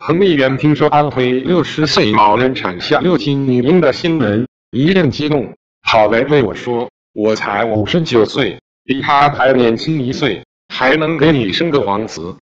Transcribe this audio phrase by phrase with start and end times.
[0.00, 10.40] 彭丽媛听说安徽六十岁老人产下六斤女婴的新闻一阵激动跑来对我说我才五十九岁比她还年轻一岁
[10.72, 12.36] 还能给你生个皇子。